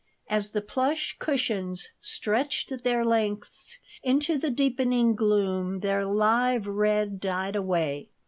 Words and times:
As 0.31 0.49
the 0.49 0.63
plush 0.63 1.15
cushions 1.19 1.89
stretched 1.99 2.83
their 2.83 3.05
lengths 3.05 3.77
into 4.01 4.35
the 4.39 4.49
deepening 4.49 5.13
gloom 5.13 5.81
their 5.81 6.07
live 6.07 6.65
red 6.65 7.19
died 7.19 7.55
away. 7.55 8.09